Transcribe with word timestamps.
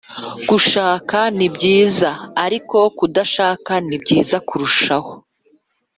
Gushaka 0.49 1.17
ni 1.37 1.47
byiza 1.55 2.09
ariko 2.45 2.77
kudashaka 2.97 3.71
nibyiza 3.87 4.37
kurushaho 4.47 5.11